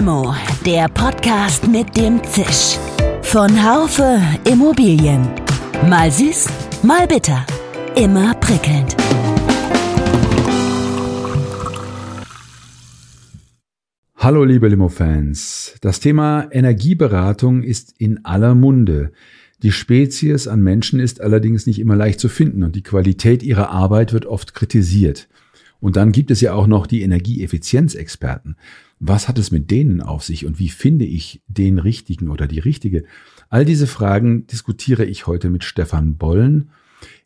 [0.00, 0.34] Limo,
[0.64, 2.78] der Podcast mit dem Zisch.
[3.20, 4.18] Von Haufe
[4.50, 5.28] Immobilien.
[5.90, 6.48] Mal süß,
[6.82, 7.44] mal bitter.
[7.96, 8.96] Immer prickelnd.
[14.16, 15.74] Hallo liebe Limo-Fans.
[15.82, 19.12] Das Thema Energieberatung ist in aller Munde.
[19.62, 23.68] Die Spezies an Menschen ist allerdings nicht immer leicht zu finden und die Qualität ihrer
[23.68, 25.28] Arbeit wird oft kritisiert.
[25.80, 28.56] Und dann gibt es ja auch noch die Energieeffizienzexperten.
[28.98, 32.58] Was hat es mit denen auf sich und wie finde ich den richtigen oder die
[32.58, 33.04] richtige?
[33.48, 36.70] All diese Fragen diskutiere ich heute mit Stefan Bollen.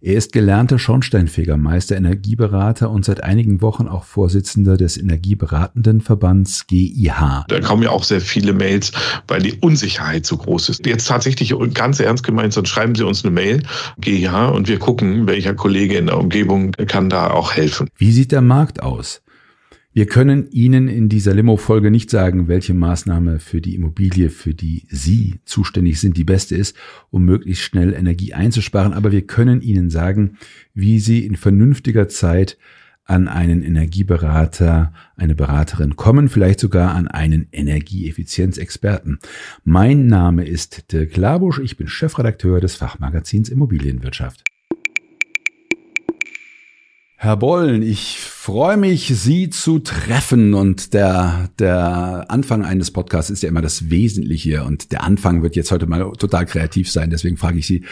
[0.00, 7.46] Er ist gelernter Schornsteinfegermeister, Energieberater und seit einigen Wochen auch Vorsitzender des Energieberatenden Verbands GIH.
[7.48, 8.92] Da kommen ja auch sehr viele Mails,
[9.28, 10.86] weil die Unsicherheit so groß ist.
[10.86, 13.62] Jetzt tatsächlich ganz ernst gemeint, sonst schreiben Sie uns eine Mail,
[13.98, 17.88] GIH, und wir gucken, welcher Kollege in der Umgebung kann da auch helfen.
[17.96, 19.22] Wie sieht der Markt aus?
[19.96, 24.88] Wir können Ihnen in dieser Limo-Folge nicht sagen, welche Maßnahme für die Immobilie, für die
[24.88, 26.76] Sie zuständig sind, die beste ist,
[27.12, 28.92] um möglichst schnell Energie einzusparen.
[28.92, 30.36] Aber wir können Ihnen sagen,
[30.74, 32.58] wie Sie in vernünftiger Zeit
[33.04, 39.20] an einen Energieberater, eine Beraterin kommen, vielleicht sogar an einen Energieeffizienzexperten.
[39.62, 44.42] Mein Name ist Dirk Labusch, ich bin Chefredakteur des Fachmagazins Immobilienwirtschaft.
[47.24, 53.42] Herr Bollen, ich freue mich, Sie zu treffen und der, der Anfang eines Podcasts ist
[53.42, 57.08] ja immer das Wesentliche und der Anfang wird jetzt heute mal total kreativ sein.
[57.08, 57.82] Deswegen frage ich Sie,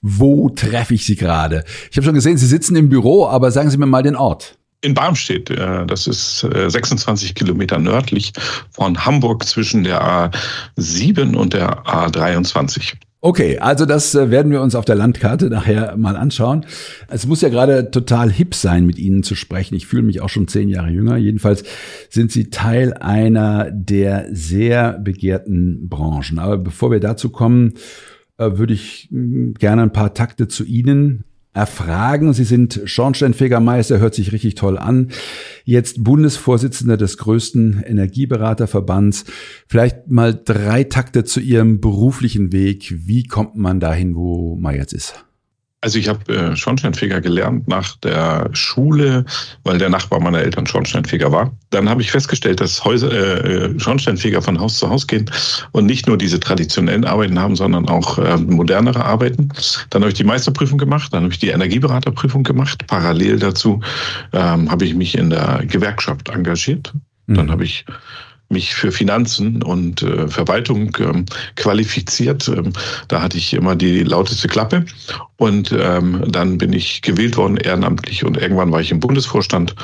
[0.00, 1.64] wo treffe ich Sie gerade?
[1.90, 4.56] Ich habe schon gesehen, Sie sitzen im Büro, aber sagen Sie mir mal den Ort.
[4.80, 8.32] In Barmstedt, das ist 26 Kilometer nördlich
[8.70, 10.30] von Hamburg zwischen der
[10.78, 12.94] A7 und der A23.
[13.20, 16.64] Okay, also das äh, werden wir uns auf der Landkarte nachher mal anschauen.
[17.08, 19.74] Es muss ja gerade total hip sein, mit Ihnen zu sprechen.
[19.74, 21.16] Ich fühle mich auch schon zehn Jahre jünger.
[21.16, 21.64] Jedenfalls
[22.10, 26.38] sind Sie Teil einer der sehr begehrten Branchen.
[26.38, 27.74] Aber bevor wir dazu kommen,
[28.36, 31.24] äh, würde ich mm, gerne ein paar Takte zu Ihnen
[31.58, 32.32] erfragen.
[32.32, 35.10] Sie sind Schornsteinfegermeister, hört sich richtig toll an.
[35.64, 39.24] Jetzt Bundesvorsitzender des größten Energieberaterverbands.
[39.66, 42.94] Vielleicht mal drei Takte zu Ihrem beruflichen Weg.
[43.06, 45.27] Wie kommt man dahin, wo man jetzt ist?
[45.80, 49.24] Also ich habe äh, Schornsteinfeger gelernt nach der Schule,
[49.62, 51.52] weil der Nachbar meiner Eltern Schornsteinfeger war.
[51.70, 55.30] Dann habe ich festgestellt, dass Häuser, äh, Schornsteinfeger von Haus zu Haus gehen
[55.70, 59.50] und nicht nur diese traditionellen Arbeiten haben, sondern auch äh, modernere Arbeiten.
[59.90, 62.84] Dann habe ich die Meisterprüfung gemacht, dann habe ich die Energieberaterprüfung gemacht.
[62.88, 63.80] Parallel dazu
[64.32, 66.92] ähm, habe ich mich in der Gewerkschaft engagiert.
[67.28, 67.50] Dann mhm.
[67.52, 67.84] habe ich
[68.48, 71.26] mich für Finanzen und äh, Verwaltung ähm,
[71.56, 72.48] qualifiziert.
[72.48, 72.72] Ähm,
[73.08, 74.86] da hatte ich immer die lauteste Klappe.
[75.36, 78.24] Und ähm, dann bin ich gewählt worden, ehrenamtlich.
[78.24, 79.74] Und irgendwann war ich im Bundesvorstand.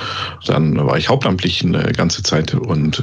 [0.46, 2.54] Dann war ich hauptamtlich eine ganze Zeit.
[2.54, 3.02] Und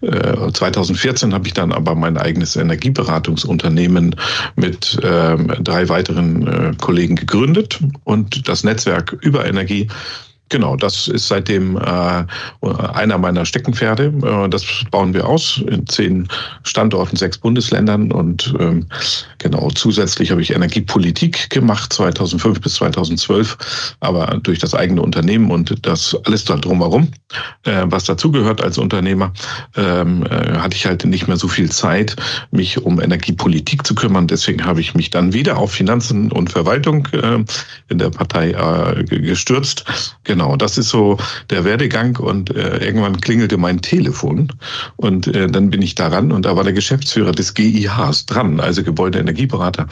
[0.00, 4.14] äh, 2014 äh, habe ich dann aber mein eigenes Energieberatungsunternehmen
[4.54, 7.80] mit äh, drei weiteren äh, Kollegen gegründet.
[8.04, 9.88] Und das Netzwerk über Energie
[10.48, 12.24] Genau, das ist seitdem äh,
[12.94, 14.12] einer meiner Steckenpferde.
[14.22, 16.28] Äh, das bauen wir aus in zehn
[16.62, 18.86] Standorten, sechs Bundesländern und ähm,
[19.38, 25.84] genau zusätzlich habe ich Energiepolitik gemacht 2005 bis 2012, aber durch das eigene Unternehmen und
[25.84, 27.08] das alles da drumherum,
[27.64, 29.32] äh, was dazugehört als Unternehmer,
[29.76, 32.14] ähm, äh, hatte ich halt nicht mehr so viel Zeit,
[32.52, 34.28] mich um Energiepolitik zu kümmern.
[34.28, 37.44] Deswegen habe ich mich dann wieder auf Finanzen und Verwaltung äh,
[37.88, 39.84] in der Partei äh, gestürzt.
[40.24, 41.18] Genau, das ist so
[41.50, 44.52] der Werdegang und äh, irgendwann klingelte mein Telefon
[44.96, 48.82] und äh, dann bin ich daran und da war der Geschäftsführer des GIHs dran, also
[48.82, 49.86] Gebäudeenergieberater.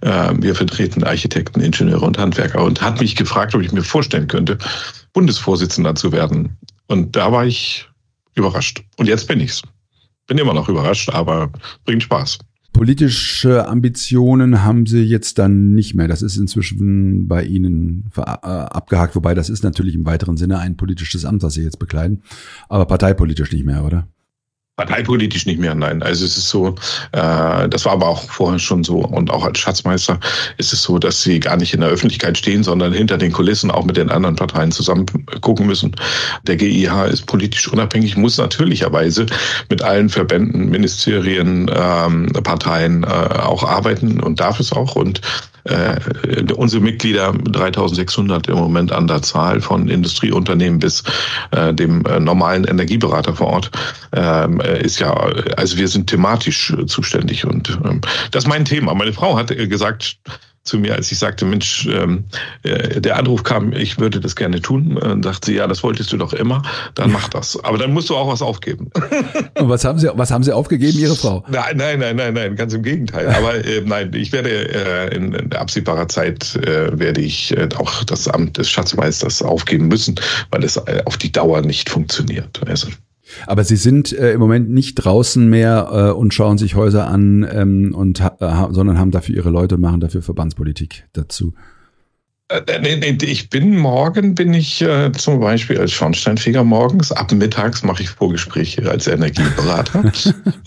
[0.00, 4.28] Äh, wir vertreten Architekten, Ingenieure und Handwerker und hat mich gefragt, ob ich mir vorstellen
[4.28, 4.58] könnte,
[5.12, 6.56] Bundesvorsitzender zu werden.
[6.86, 7.88] Und da war ich
[8.34, 8.82] überrascht.
[8.96, 9.62] Und jetzt bin ich's.
[10.26, 11.50] Bin immer noch überrascht, aber
[11.84, 12.38] bringt Spaß.
[12.78, 16.06] Politische Ambitionen haben Sie jetzt dann nicht mehr.
[16.06, 20.76] Das ist inzwischen bei Ihnen äh, abgehakt, wobei das ist natürlich im weiteren Sinne ein
[20.76, 22.22] politisches Amt, das Sie jetzt bekleiden,
[22.68, 24.06] aber parteipolitisch nicht mehr, oder?
[24.78, 26.04] Parteipolitisch nicht mehr, nein.
[26.04, 26.68] Also es ist so,
[27.10, 30.20] äh, das war aber auch vorher schon so und auch als Schatzmeister
[30.56, 33.72] ist es so, dass sie gar nicht in der Öffentlichkeit stehen, sondern hinter den Kulissen
[33.72, 35.04] auch mit den anderen Parteien zusammen
[35.40, 35.96] gucken müssen.
[36.46, 39.26] Der GIH ist politisch unabhängig, muss natürlicherweise
[39.68, 45.20] mit allen Verbänden, Ministerien, ähm, Parteien äh, auch arbeiten und darf es auch und
[45.68, 51.02] äh, unsere Mitglieder 3600 im Moment an der Zahl von Industrieunternehmen bis
[51.50, 53.70] äh, dem äh, normalen Energieberater vor Ort
[54.12, 55.12] ähm, äh, ist ja,
[55.56, 58.00] also wir sind thematisch zuständig und ähm,
[58.30, 58.94] das ist mein Thema.
[58.94, 60.18] Meine Frau hat gesagt,
[60.68, 62.24] zu mir, als ich sagte, Mensch, ähm,
[62.62, 64.98] äh, der Anruf kam, ich würde das gerne tun.
[65.00, 66.62] Dann sagt sie, ja, das wolltest du doch immer,
[66.94, 67.62] dann mach das.
[67.64, 68.90] Aber dann musst du auch was aufgeben.
[69.58, 71.44] Und was haben Sie, was haben Sie aufgegeben, Ihre Frau?
[71.48, 73.28] Nein, nein, nein, nein, nein, ganz im Gegenteil.
[73.28, 78.04] Aber äh, nein, ich werde äh, in, in absehbarer Zeit äh, werde ich äh, auch
[78.04, 80.16] das Amt des Schatzmeisters aufgeben müssen,
[80.50, 82.60] weil es äh, auf die Dauer nicht funktioniert.
[82.66, 82.88] Also
[83.46, 87.46] aber Sie sind äh, im Moment nicht draußen mehr äh, und schauen sich Häuser an,
[87.50, 88.28] ähm, und äh,
[88.70, 91.54] sondern haben dafür Ihre Leute und machen dafür Verbandspolitik dazu.
[92.48, 98.02] Äh, ich bin morgen, bin ich äh, zum Beispiel als Schornsteinfeger morgens, ab mittags mache
[98.02, 100.10] ich Vorgespräche als Energieberater.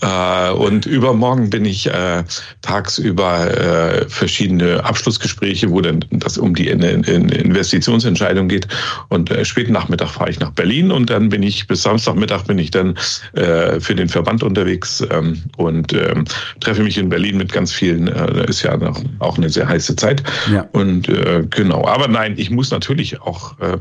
[0.00, 2.22] äh, und übermorgen bin ich äh,
[2.60, 8.68] tagsüber äh, verschiedene Abschlussgespräche, wo dann das um die in, in Investitionsentscheidung geht.
[9.08, 12.58] Und äh, späten Nachmittag fahre ich nach Berlin und dann bin ich bis Samstagmittag bin
[12.58, 12.94] ich dann
[13.34, 16.24] für den Verband unterwegs ähm, und ähm,
[16.60, 18.08] treffe mich in Berlin mit ganz vielen.
[18.08, 20.22] Ist ja noch, auch eine sehr heiße Zeit.
[20.50, 20.66] Ja.
[20.72, 21.08] Und
[21.50, 23.78] genau Genau, aber nein, ich muss natürlich auch äh,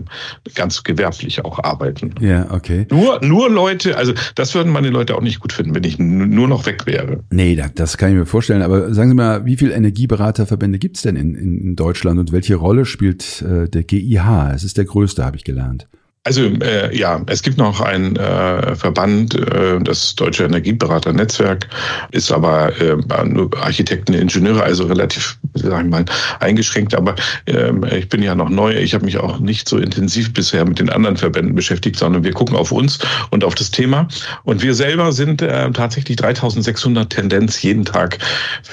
[0.56, 2.16] ganz gewerblich auch arbeiten.
[2.22, 2.88] Ja, okay.
[2.90, 6.48] Nur, nur Leute, also das würden meine Leute auch nicht gut finden, wenn ich nur
[6.48, 7.24] noch weg wäre.
[7.32, 8.62] Nee, das kann ich mir vorstellen.
[8.62, 12.56] Aber sagen Sie mal, wie viele Energieberaterverbände gibt es denn in, in Deutschland und welche
[12.56, 14.54] Rolle spielt äh, der GIH?
[14.56, 15.88] Es ist der größte, habe ich gelernt.
[16.24, 21.68] Also äh, ja, es gibt noch einen äh, Verband, äh, das Deutsche Energieberaternetzwerk,
[22.12, 22.96] ist aber äh,
[23.26, 26.06] nur Architekten, Ingenieure, also relativ, sagen wir mal,
[26.40, 26.94] eingeschränkt.
[26.94, 27.16] Aber
[27.48, 28.76] äh, ich bin ja noch neu.
[28.76, 32.34] Ich habe mich auch nicht so intensiv bisher mit den anderen Verbänden beschäftigt, sondern wir
[32.34, 33.00] gucken auf uns
[33.32, 34.08] und auf das Thema.
[34.44, 38.20] Und wir selber sind äh, tatsächlich 3.600 Tendenz jeden Tag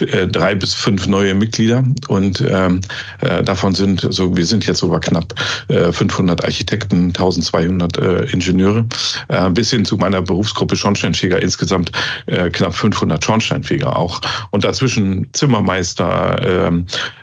[0.01, 2.83] äh, drei bis fünf neue Mitglieder und ähm,
[3.23, 5.35] äh, davon sind so, wir sind jetzt sogar knapp
[5.69, 8.87] äh, 500 Architekten, 1000 1200 äh, Ingenieure,
[9.29, 11.93] äh, bis hin zu meiner Berufsgruppe Schornsteinfeger insgesamt
[12.27, 14.21] äh, knapp 500 Schornsteinfeger auch.
[14.51, 16.71] Und dazwischen Zimmermeister,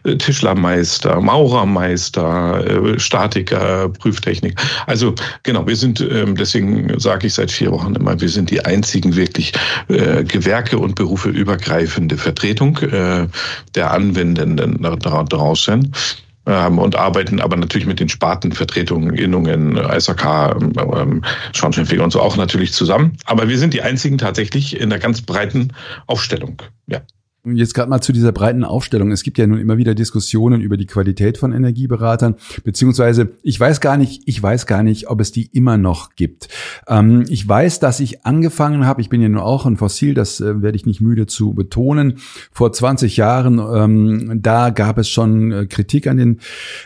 [0.05, 4.59] äh, Tischlermeister, Maurermeister, äh, Statiker, Prüftechnik.
[4.87, 5.13] Also
[5.43, 9.15] genau, wir sind, äh, deswegen sage ich seit vier Wochen immer, wir sind die einzigen
[9.15, 9.53] wirklich
[9.87, 13.27] äh, Gewerke und Berufe übergreifende Vertretung äh,
[13.75, 15.91] der Anwendenden draußen
[16.45, 22.37] ähm, und arbeiten aber natürlich mit den Spartenvertretungen, Innungen, ISAK, ähm, Schornsteinfeger und so auch
[22.37, 23.17] natürlich zusammen.
[23.25, 25.73] Aber wir sind die einzigen tatsächlich in der ganz breiten
[26.07, 26.61] Aufstellung.
[26.87, 27.01] Ja.
[27.53, 29.11] Jetzt gerade mal zu dieser breiten Aufstellung.
[29.11, 33.81] Es gibt ja nun immer wieder Diskussionen über die Qualität von Energieberatern, beziehungsweise ich weiß
[33.81, 36.47] gar nicht, ich weiß gar nicht, ob es die immer noch gibt.
[36.87, 40.41] Ähm, ich weiß, dass ich angefangen habe, ich bin ja nun auch ein Fossil, das
[40.41, 42.15] äh, werde ich nicht müde zu betonen.
[42.51, 46.39] Vor 20 Jahren, ähm, da gab es schon äh, Kritik an den,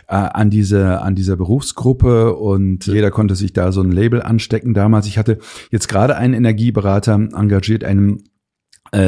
[0.07, 4.73] äh, an diese, an dieser Berufsgruppe und jeder konnte sich da so ein Label anstecken
[4.73, 5.07] damals.
[5.07, 5.39] Ich hatte
[5.71, 8.23] jetzt gerade einen Energieberater engagiert, einen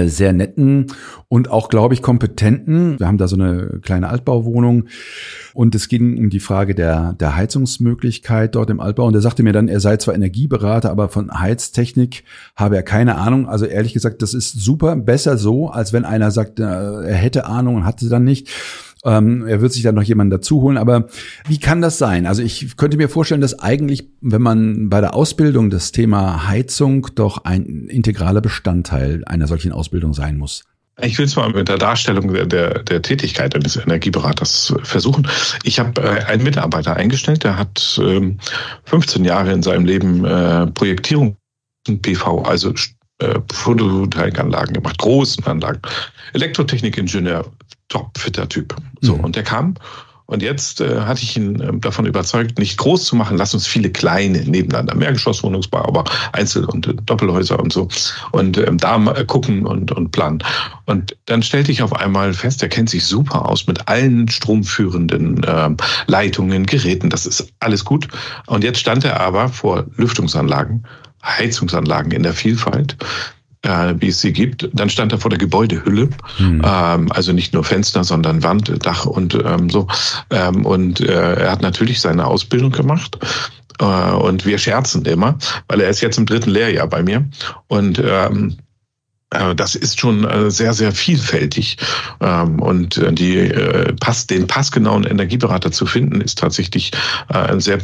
[0.05, 0.87] sehr netten
[1.27, 2.99] und auch, glaube ich, kompetenten.
[2.99, 4.85] Wir haben da so eine kleine Altbauwohnung
[5.53, 9.05] und es ging um die Frage der, der Heizungsmöglichkeit dort im Altbau.
[9.05, 12.23] Und er sagte mir dann, er sei zwar Energieberater, aber von Heiztechnik
[12.55, 13.47] habe er keine Ahnung.
[13.47, 17.45] Also ehrlich gesagt, das ist super, besser so, als wenn einer sagt, äh, er hätte
[17.45, 18.49] Ahnung und hatte dann nicht.
[19.03, 20.77] Ähm, er wird sich dann noch jemanden dazu holen.
[20.77, 21.07] Aber
[21.47, 22.25] wie kann das sein?
[22.25, 27.07] Also ich könnte mir vorstellen, dass eigentlich, wenn man bei der Ausbildung das Thema Heizung
[27.15, 30.63] doch ein integraler Bestandteil einer solchen Ausbildung sein muss.
[30.99, 35.27] Ich will es mal mit der Darstellung der, der, der Tätigkeit eines Energieberaters versuchen.
[35.63, 38.37] Ich habe äh, einen Mitarbeiter eingestellt, der hat ähm,
[38.83, 41.37] 15 Jahre in seinem Leben äh, Projektierung
[41.87, 42.73] PV, also
[43.19, 45.81] äh, Photovoltaikanlagen gemacht, großen Anlagen.
[46.33, 47.45] Elektrotechnikingenieur,
[47.91, 48.75] top fitter Typ.
[49.01, 49.25] So, mhm.
[49.25, 49.75] und der kam
[50.31, 53.67] und jetzt äh, hatte ich ihn äh, davon überzeugt, nicht groß zu machen, lass uns
[53.67, 57.89] viele kleine nebeneinander, Mehrgeschosswohnungsbau, aber Einzel- und äh, Doppelhäuser und so.
[58.31, 60.41] Und ähm, da äh, gucken und, und planen.
[60.85, 65.43] Und dann stellte ich auf einmal fest, er kennt sich super aus mit allen stromführenden
[65.43, 65.69] äh,
[66.07, 68.07] Leitungen, Geräten, das ist alles gut.
[68.47, 70.87] Und jetzt stand er aber vor Lüftungsanlagen,
[71.25, 72.95] Heizungsanlagen in der Vielfalt
[73.63, 74.69] äh, wie es sie gibt.
[74.73, 76.61] Dann stand er vor der Gebäudehülle, mhm.
[76.65, 79.87] ähm, also nicht nur Fenster, sondern Wand, Dach und ähm, so.
[80.29, 83.17] Ähm, und äh, er hat natürlich seine Ausbildung gemacht.
[83.79, 85.37] Äh, und wir scherzen immer,
[85.67, 87.25] weil er ist jetzt im dritten Lehrjahr bei mir.
[87.67, 88.61] Und ähm, äh,
[89.55, 91.77] das ist schon äh, sehr, sehr vielfältig.
[92.19, 93.51] Ähm, und äh, die,
[93.99, 96.91] Pass, den passgenauen Energieberater zu finden, ist tatsächlich
[97.27, 97.77] ein sehr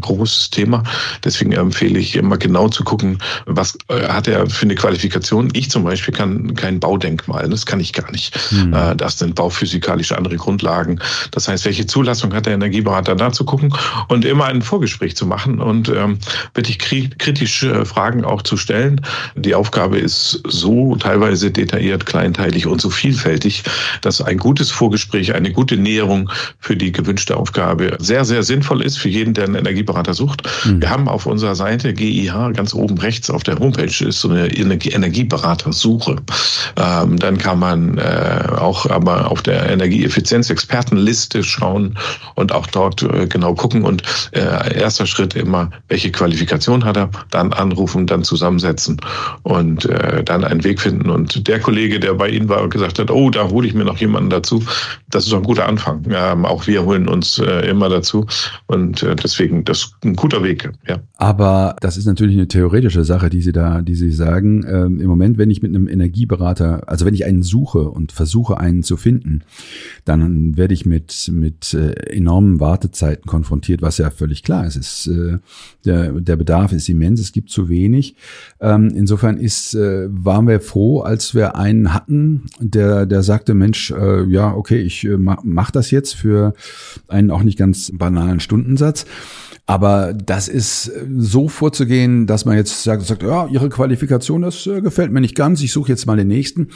[0.00, 0.82] großes Thema.
[1.24, 5.50] Deswegen empfehle ich immer genau zu gucken, was hat er für eine Qualifikation.
[5.52, 8.36] Ich zum Beispiel kann kein Baudenkmal, das kann ich gar nicht.
[8.50, 8.96] Mhm.
[8.96, 11.00] Das sind bauphysikalisch andere Grundlagen.
[11.30, 13.74] Das heißt, welche Zulassung hat der Energieberater da zu gucken
[14.08, 16.18] und immer ein Vorgespräch zu machen und ähm,
[16.54, 19.00] wirklich kritisch Fragen auch zu stellen.
[19.36, 23.62] Die Aufgabe ist so so teilweise detailliert, kleinteilig und so vielfältig,
[24.02, 28.98] dass ein gutes Vorgespräch, eine gute Näherung für die gewünschte Aufgabe sehr, sehr sinnvoll ist
[28.98, 30.42] für jeden, der einen Energieberater sucht.
[30.64, 30.82] Mhm.
[30.82, 34.48] Wir haben auf unserer Seite GIH ganz oben rechts auf der Homepage ist so eine
[34.48, 36.16] Energieberatersuche.
[36.76, 41.96] Ähm, dann kann man äh, auch aber auf der Energieeffizienz-Expertenliste schauen
[42.34, 47.10] und auch dort äh, genau gucken und äh, erster Schritt immer, welche Qualifikation hat er,
[47.30, 49.00] dann anrufen, dann zusammensetzen
[49.42, 51.10] und äh, dann einen Weg finden.
[51.10, 53.84] Und der Kollege, der bei Ihnen war und gesagt hat, oh, da hole ich mir
[53.84, 54.62] noch jemanden dazu,
[55.10, 56.04] das ist ein guter Anfang.
[56.10, 58.26] Ähm, auch wir holen uns äh, immer dazu
[58.66, 60.70] und äh, deswegen das ist ein guter Weg.
[60.88, 60.98] Ja.
[61.16, 64.64] Aber das ist natürlich eine theoretische Sache, die Sie da, die Sie sagen.
[64.66, 68.58] Ähm, Im Moment, wenn ich mit einem Energieberater, also wenn ich einen suche und versuche,
[68.58, 69.42] einen zu finden,
[70.04, 74.76] dann werde ich mit mit äh, enormen Wartezeiten konfrontiert, was ja völlig klar ist.
[74.76, 75.38] Es äh,
[75.84, 78.14] der der Bedarf ist immens, es gibt zu wenig.
[78.60, 83.90] Ähm, insofern ist äh, waren wir froh, als wir einen hatten, der der sagte, Mensch,
[83.90, 86.54] äh, ja okay, ich äh, mach, das jetzt für
[87.08, 89.04] einen auch nicht ganz banalen Stundensatz.
[89.66, 94.66] Aber das ist äh, so vorzugehen, dass man jetzt sagt, sagt ja, Ihre Qualifikation, das
[94.66, 96.68] äh, gefällt mir nicht ganz, ich suche jetzt mal den nächsten.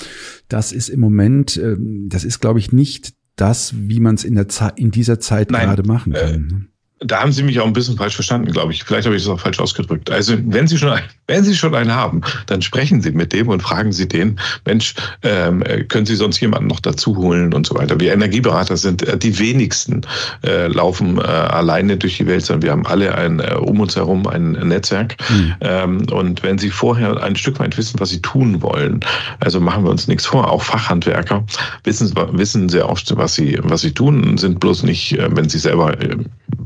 [0.49, 4.35] Das ist im Moment, äh, das ist, glaube ich, nicht das, wie man es in,
[4.35, 6.69] der Zeit, in dieser Zeit Nein, gerade machen kann.
[7.01, 8.85] Äh, da haben Sie mich auch ein bisschen falsch verstanden, glaube ich.
[8.85, 10.11] Vielleicht habe ich das auch falsch ausgedrückt.
[10.11, 13.49] Also wenn Sie schon, ein, wenn Sie schon einen haben, dann sprechen Sie mit dem
[13.49, 17.75] und fragen Sie den, Mensch, ähm, können Sie sonst jemanden noch dazu holen und so
[17.75, 17.99] weiter.
[17.99, 20.03] Wir Energieberater sind äh, die wenigsten
[20.45, 23.97] äh, laufen äh, alleine durch die Welt, sondern wir haben alle ein äh, um uns
[23.97, 25.17] herum ein Netzwerk.
[25.31, 25.55] Mhm.
[25.61, 29.01] Ähm, und wenn Sie vorher ein Stück weit wissen, was Sie tun wollen,
[29.41, 30.51] also machen wir uns nichts vor.
[30.51, 31.45] Auch Fachhandwerker
[31.85, 35.59] wissen wissen sehr oft, was sie was sie tun, sind bloß nicht, äh, wenn sie
[35.59, 36.17] selber äh,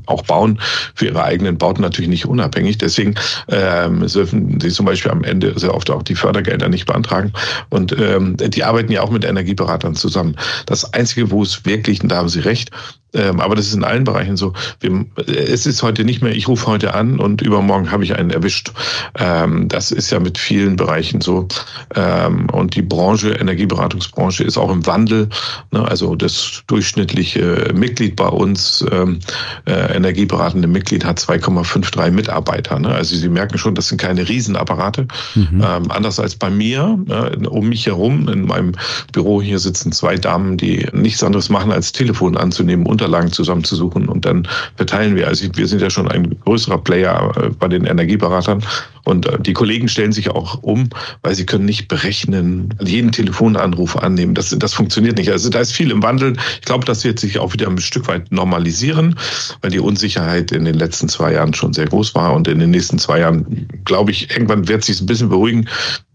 [0.07, 0.59] auch bauen,
[0.95, 2.79] für ihre eigenen Bauten natürlich nicht unabhängig.
[2.79, 3.15] Deswegen
[3.49, 7.33] ähm, dürfen sie zum Beispiel am Ende sehr oft auch die Fördergelder nicht beantragen.
[7.69, 10.37] Und ähm, die arbeiten ja auch mit Energieberatern zusammen.
[10.67, 12.71] Das Einzige, wo es wirklich, und da haben Sie recht,
[13.15, 14.53] ähm, aber das ist in allen Bereichen so.
[14.81, 18.31] Wir, es ist heute nicht mehr, ich rufe heute an und übermorgen habe ich einen
[18.31, 18.73] erwischt.
[19.19, 21.49] Ähm, das ist ja mit vielen Bereichen so.
[21.95, 25.29] Ähm, und die Branche, Energieberatungsbranche ist auch im Wandel.
[25.73, 25.87] Ne?
[25.87, 29.21] Also das durchschnittliche Mitglied bei uns, ähm,
[29.67, 32.79] äh, energieberatende Mitglied, hat 2,53 Mitarbeiter.
[32.79, 32.89] Ne?
[32.89, 35.07] Also Sie merken schon, das sind keine Riesenapparate.
[35.35, 35.65] Mhm.
[35.65, 38.73] Ähm, anders als bei mir, äh, um mich herum, in meinem
[39.13, 44.09] Büro hier sitzen zwei Damen, die nichts anderes machen, als Telefon anzunehmen und Unterlagen zusammenzusuchen
[44.09, 45.29] und dann verteilen wir.
[45.29, 48.63] Also wir sind ja schon ein größerer Player äh, bei den Energieberatern
[49.09, 50.91] und äh, die Kollegen stellen sich auch um,
[51.23, 54.35] weil sie können nicht berechnen, jeden Telefonanruf annehmen.
[54.35, 55.31] Das, das funktioniert nicht.
[55.33, 56.35] Also da ist viel im Wandel.
[56.57, 59.19] Ich glaube, das wird sich auch wieder ein Stück weit normalisieren,
[59.63, 62.71] weil die Unsicherheit in den letzten zwei Jahren schon sehr groß war und in den
[62.71, 65.67] nächsten zwei Jahren, glaube ich, irgendwann wird sich ein bisschen beruhigen.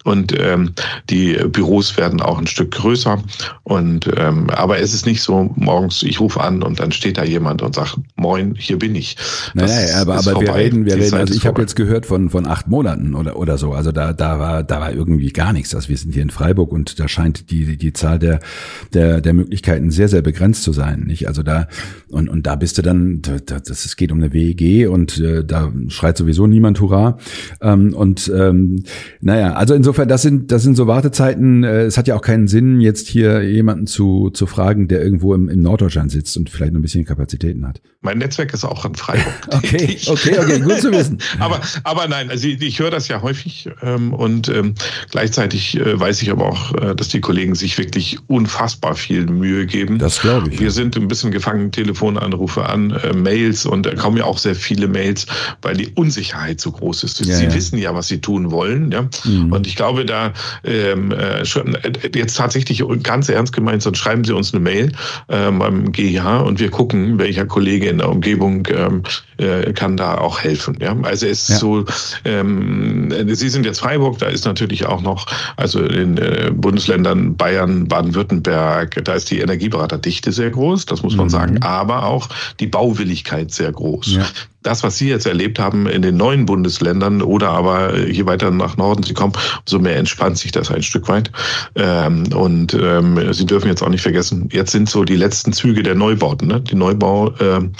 [0.04, 0.74] Und ähm,
[1.10, 3.24] die Büros werden auch ein Stück größer.
[3.64, 7.24] Und ähm, aber es ist nicht so, morgens ich rufe an und dann steht da
[7.24, 9.16] jemand und sagt, Moin, hier bin ich.
[9.56, 12.46] Das naja, aber, aber wir reden, wir reden, also ich habe jetzt gehört von von
[12.48, 13.72] acht Monaten oder oder so.
[13.74, 15.74] Also da da war da war irgendwie gar nichts.
[15.74, 18.40] Also wir sind hier in Freiburg und da scheint die die Zahl der
[18.94, 21.06] der der Möglichkeiten sehr sehr begrenzt zu sein.
[21.06, 21.28] Nicht?
[21.28, 21.68] Also da
[22.10, 25.72] und und da bist du dann, das es geht um eine WEG und äh, da
[25.88, 27.18] schreit sowieso niemand Hurra.
[27.62, 28.84] Ähm, und ähm,
[29.22, 31.64] naja, also insofern insofern, das sind, das sind so Wartezeiten.
[31.64, 35.34] Äh, es hat ja auch keinen Sinn, jetzt hier jemanden zu, zu fragen, der irgendwo
[35.34, 37.82] im, im Norddeutschland sitzt und vielleicht noch ein bisschen Kapazitäten hat.
[38.02, 39.34] Mein Netzwerk ist auch in Freiburg.
[39.52, 41.20] okay, okay, okay, gut zu wissen.
[41.40, 44.74] aber, aber nein, also ich, ich höre das ja häufig ähm, und ähm,
[45.12, 49.68] gleichzeitig äh, weiß ich aber auch, äh, dass die Kollegen sich wirklich unfassbar viel Mühe
[49.68, 50.00] geben.
[50.00, 50.60] Das glaube ich.
[50.60, 54.56] Wir sind ein bisschen gefangen, Telefonanrufe an, äh, Mails und da kommen ja auch sehr
[54.56, 55.28] viele Mails,
[55.62, 57.24] weil die Unsicherheit so groß ist.
[57.24, 57.54] Ja, sie ja.
[57.54, 59.08] wissen ja, was sie tun wollen, ja.
[59.24, 59.52] Mhm.
[59.52, 64.34] Und ich glaube, da ähm, äh, äh, jetzt tatsächlich ganz ernst gemeint, sonst schreiben Sie
[64.34, 64.92] uns eine Mail
[65.30, 69.04] ähm, beim GIH und wir gucken, welcher Kollege in der Umgebung ähm,
[69.38, 70.78] äh, kann da auch helfen.
[70.82, 70.96] Ja?
[71.04, 71.58] Also es ist ja.
[71.58, 71.86] so,
[72.26, 72.53] ähm,
[73.34, 75.26] Sie sind jetzt Freiburg, da ist natürlich auch noch,
[75.58, 81.28] also in äh, Bundesländern Bayern, Baden-Württemberg, da ist die Energieberaterdichte sehr groß, das muss man
[81.28, 81.32] mhm.
[81.32, 82.30] sagen, aber auch
[82.60, 84.14] die Bauwilligkeit sehr groß.
[84.14, 84.26] Ja
[84.64, 88.78] das, was Sie jetzt erlebt haben in den neuen Bundesländern oder aber je weiter nach
[88.78, 89.34] Norden Sie kommen,
[89.66, 91.32] umso mehr entspannt sich das ein Stück weit.
[91.76, 95.84] Ähm, und ähm, Sie dürfen jetzt auch nicht vergessen, jetzt sind so die letzten Züge
[95.84, 96.48] der Neubauten.
[96.48, 96.62] Ne?
[96.62, 97.74] Die Neubauberatungen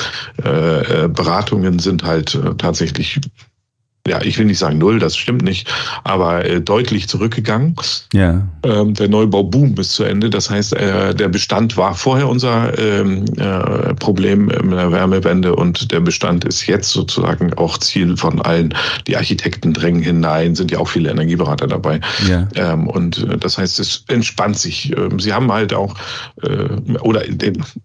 [0.44, 3.20] ähm, äh, äh, sind halt äh, tatsächlich
[4.06, 5.72] ja, ich will nicht sagen null, das stimmt nicht,
[6.04, 7.76] aber äh, deutlich zurückgegangen.
[8.12, 8.46] Ja.
[8.64, 10.30] Ähm, der Neubauboom ist zu Ende.
[10.30, 15.94] Das heißt, äh, der Bestand war vorher unser ähm, äh, Problem in der Wärmewende und
[15.94, 18.74] der Bestand ist jetzt sozusagen auch Ziel von allen.
[19.08, 22.02] Die Architekten drängen hinein, sind ja auch viele Energieberater dabei.
[22.28, 22.46] Ja.
[22.56, 24.92] Ähm, und äh, das heißt, es entspannt sich.
[24.98, 25.96] Ähm, Sie haben halt auch,
[26.42, 27.22] äh, oder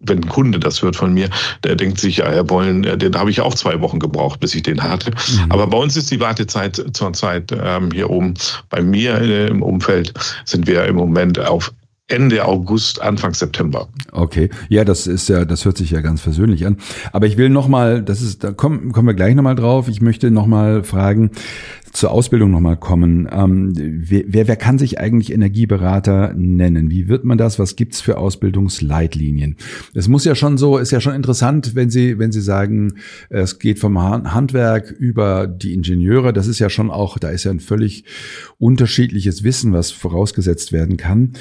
[0.00, 1.30] wenn ein Kunde das hört von mir,
[1.62, 4.52] der denkt sich, ja, Herr Bollen, äh, den habe ich auch zwei Wochen gebraucht, bis
[4.56, 5.12] ich den hatte.
[5.12, 5.52] Mhm.
[5.52, 8.34] Aber bei uns ist die Wartezeit zurzeit ähm, hier oben.
[8.70, 10.12] Bei mir äh, im Umfeld
[10.44, 11.72] sind wir im Moment auf
[12.08, 13.86] Ende August, Anfang September.
[14.12, 16.78] Okay, ja, das ist ja, das hört sich ja ganz versöhnlich an.
[17.12, 19.88] Aber ich will noch mal, das ist, da kommen, kommen wir gleich noch mal drauf.
[19.88, 21.30] Ich möchte noch mal fragen,
[21.92, 23.28] zur Ausbildung nochmal kommen.
[23.30, 26.90] Ähm, wer, wer kann sich eigentlich Energieberater nennen?
[26.90, 27.58] Wie wird man das?
[27.58, 29.56] Was gibt's für Ausbildungsleitlinien?
[29.94, 32.94] Es muss ja schon so, ist ja schon interessant, wenn Sie, wenn Sie sagen,
[33.30, 36.32] es geht vom Handwerk über die Ingenieure.
[36.32, 38.04] Das ist ja schon auch, da ist ja ein völlig
[38.58, 41.32] unterschiedliches Wissen, was vorausgesetzt werden kann.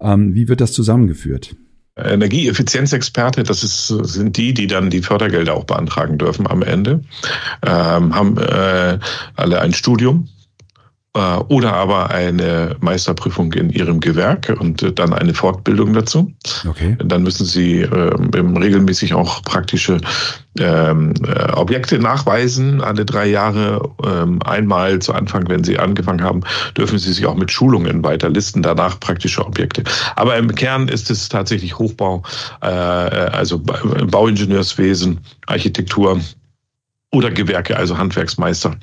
[0.00, 1.56] Ähm, wie wird das zusammengeführt?
[1.96, 7.00] Energieeffizienzexperte, das ist, sind die, die dann die Fördergelder auch beantragen dürfen am Ende,
[7.64, 8.98] ähm, haben äh,
[9.36, 10.28] alle ein Studium
[11.14, 16.32] oder aber eine Meisterprüfung in ihrem Gewerk und äh, dann eine Fortbildung dazu.
[16.68, 16.96] Okay.
[17.04, 20.00] Dann müssen sie äh, regelmäßig auch praktische
[20.58, 23.88] ähm, äh, Objekte nachweisen, alle drei Jahre.
[24.04, 26.40] Ähm, einmal zu Anfang, wenn sie angefangen haben,
[26.76, 29.84] dürfen sie sich auch mit Schulungen weiter listen, danach praktische Objekte.
[30.16, 32.24] Aber im Kern ist es tatsächlich Hochbau,
[32.60, 36.20] äh, also Bauingenieurswesen, Architektur,
[37.14, 38.76] oder Gewerke, also Handwerksmeister.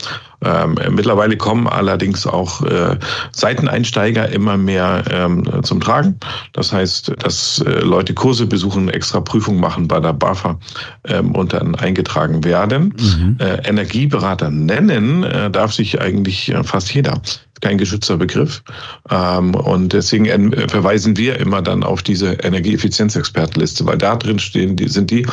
[0.44, 2.98] Ähm, mittlerweile kommen allerdings auch äh,
[3.32, 6.18] Seiteneinsteiger immer mehr ähm, zum Tragen.
[6.54, 10.58] Das heißt, dass äh, Leute Kurse besuchen, extra Prüfungen machen bei der BAFA
[11.06, 12.94] ähm, und dann eingetragen werden.
[12.98, 13.38] Mhm.
[13.40, 17.22] Äh, Energieberater nennen äh, darf sich eigentlich äh, fast jeder
[17.62, 18.64] kein geschützter Begriff.
[19.10, 24.88] Ähm, und deswegen verweisen wir immer dann auf diese Energieeffizienzexpertenliste, weil da drin stehen, die
[24.88, 25.26] sind die,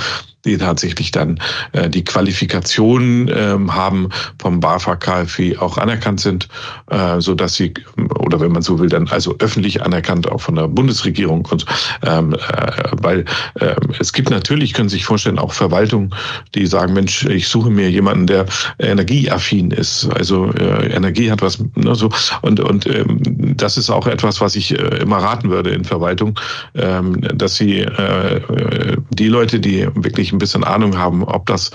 [0.45, 1.41] die tatsächlich dann
[1.73, 4.09] äh, die Qualifikation ähm, haben
[4.39, 6.49] vom BAFA KfW auch anerkannt sind,
[6.91, 7.75] äh, so dass sie
[8.19, 11.67] oder wenn man so will, dann also öffentlich anerkannt auch von der Bundesregierung und
[12.03, 16.15] ähm, äh, weil äh, es gibt natürlich, können Sie sich vorstellen, auch Verwaltungen,
[16.55, 18.47] die sagen, Mensch, ich suche mir jemanden, der
[18.79, 22.11] energieaffin ist, also äh, Energie hat was ne, so
[22.43, 23.21] und und ähm,
[23.57, 26.39] das ist auch etwas, was ich äh, immer raten würde in Verwaltung,
[26.75, 31.71] ähm, dass sie äh, die Leute, die wirklich ein bisschen Ahnung haben, ob das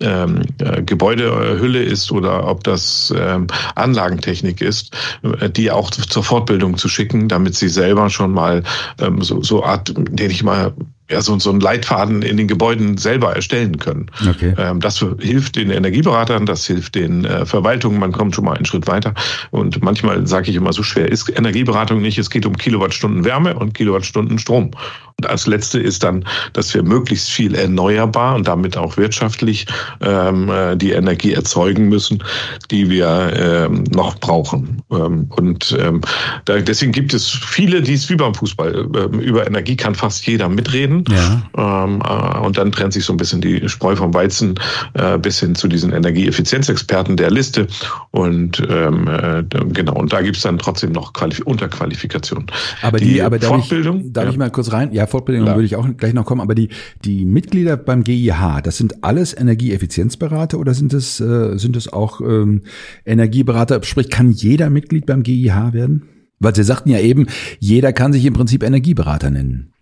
[0.00, 6.76] ähm, äh, Gebäudehülle ist oder ob das ähm, Anlagentechnik ist, äh, die auch zur Fortbildung
[6.76, 8.62] zu schicken, damit sie selber schon mal
[9.00, 10.74] ähm, so, so Art, den ich mal
[11.10, 14.10] ja, so, so einen Leitfaden in den Gebäuden selber erstellen können.
[14.28, 14.54] Okay.
[14.58, 18.64] Ähm, das hilft den Energieberatern, das hilft den äh, Verwaltungen, man kommt schon mal einen
[18.64, 19.14] Schritt weiter.
[19.50, 22.18] Und manchmal sage ich immer, so schwer ist Energieberatung nicht.
[22.18, 24.72] Es geht um Kilowattstunden Wärme und Kilowattstunden Strom.
[25.18, 29.64] Und als letzte ist dann, dass wir möglichst viel erneuerbar und damit auch wirtschaftlich
[30.02, 32.22] ähm, äh, die Energie erzeugen müssen,
[32.70, 34.82] die wir ähm, noch brauchen.
[34.90, 36.02] Ähm, und ähm,
[36.44, 40.26] da, deswegen gibt es viele, die es wie beim Fußball, ähm, über Energie kann fast
[40.26, 41.02] jeder mitreden.
[41.08, 41.84] Ja.
[41.84, 44.60] Ähm, äh, und dann trennt sich so ein bisschen die Spreu vom Weizen
[44.92, 47.68] äh, bis hin zu diesen Energieeffizienzexperten der Liste.
[48.10, 52.48] Und ähm, äh, genau, und da gibt es dann trotzdem noch Qualif Unterqualifikationen.
[52.82, 54.04] Aber die, die aber darf Fortbildung.
[54.04, 54.30] Ich, darf ja.
[54.32, 54.92] ich mal kurz rein?
[54.92, 56.68] Ja, Fortbildung würde ich auch gleich noch kommen, aber die,
[57.04, 62.20] die Mitglieder beim GIH, das sind alles Energieeffizienzberater oder sind es, äh, sind es auch
[62.20, 62.62] ähm,
[63.04, 63.82] Energieberater?
[63.82, 66.02] Sprich, kann jeder Mitglied beim GIH werden?
[66.38, 67.26] Weil Sie sagten ja eben,
[67.60, 69.72] jeder kann sich im Prinzip Energieberater nennen.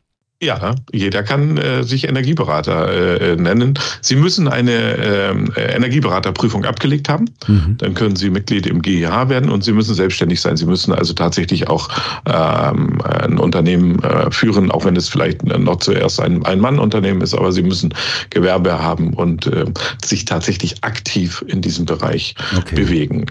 [0.43, 3.79] Ja, jeder kann äh, sich Energieberater äh, nennen.
[4.01, 7.27] Sie müssen eine äh, Energieberaterprüfung abgelegt haben.
[7.47, 7.77] Mhm.
[7.79, 10.57] Dann können Sie Mitglied im GIH werden und Sie müssen selbstständig sein.
[10.57, 11.89] Sie müssen also tatsächlich auch
[12.27, 17.53] ähm, ein Unternehmen äh, führen, auch wenn es vielleicht noch zuerst ein Ein-Mann-Unternehmen ist, aber
[17.53, 17.95] Sie müssen
[18.31, 19.65] Gewerbe haben und äh,
[20.05, 22.75] sich tatsächlich aktiv in diesem Bereich okay.
[22.75, 23.27] bewegen.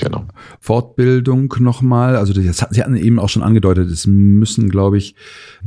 [0.00, 0.24] Genau.
[0.60, 5.14] Fortbildung nochmal, also das, Sie hatten eben auch schon angedeutet, es müssen, glaube ich,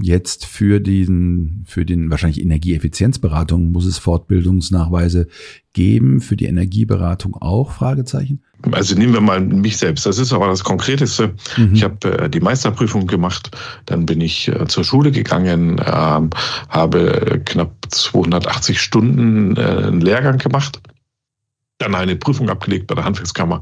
[0.01, 5.27] jetzt für diesen, für den wahrscheinlich Energieeffizienzberatung muss es Fortbildungsnachweise
[5.73, 8.41] geben, für die Energieberatung auch, Fragezeichen?
[8.71, 11.35] Also nehmen wir mal mich selbst, das ist aber das Konkreteste.
[11.57, 11.73] Mhm.
[11.73, 13.51] Ich habe äh, die Meisterprüfung gemacht,
[13.85, 15.83] dann bin ich äh, zur Schule gegangen, äh,
[16.69, 20.79] habe knapp 280 Stunden äh, einen Lehrgang gemacht
[21.79, 23.61] dann eine Prüfung abgelegt bei der Handwerkskammer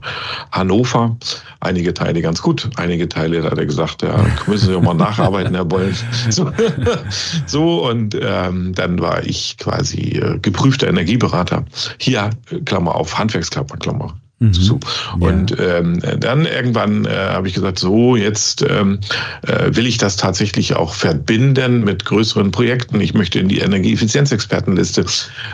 [0.51, 1.17] Hannover.
[1.59, 5.55] Einige Teile ganz gut, einige Teile hat er gesagt, ja, müssen Sie auch mal nacharbeiten,
[5.55, 5.93] Herr Boll.
[6.29, 6.51] So,
[7.45, 11.65] so und ähm, dann war ich quasi äh, geprüfter Energieberater.
[11.99, 12.29] Hier,
[12.65, 14.53] Klammer auf, Handwerkskammer, Klammer Mhm.
[14.53, 14.79] So.
[15.19, 15.77] Und ja.
[15.77, 18.99] ähm, dann irgendwann äh, habe ich gesagt, so jetzt ähm,
[19.43, 22.99] äh, will ich das tatsächlich auch verbinden mit größeren Projekten.
[23.01, 25.05] Ich möchte in die Energieeffizienzexpertenliste.